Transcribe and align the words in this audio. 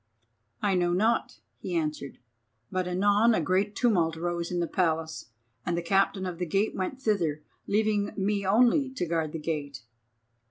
"I 0.63 0.73
know 0.73 0.93
not," 0.93 1.41
he 1.59 1.75
answered, 1.75 2.17
"but 2.71 2.87
anon 2.87 3.35
a 3.35 3.39
great 3.39 3.75
tumult 3.75 4.15
rose 4.15 4.49
in 4.51 4.59
the 4.59 4.65
Palace, 4.65 5.27
and 5.63 5.77
the 5.77 5.83
Captain 5.83 6.25
of 6.25 6.39
the 6.39 6.47
Gate 6.47 6.73
went 6.73 6.99
thither, 6.99 7.43
leaving 7.67 8.11
me 8.17 8.43
only 8.43 8.89
to 8.95 9.05
guard 9.05 9.31
the 9.31 9.37
gate." 9.37 9.83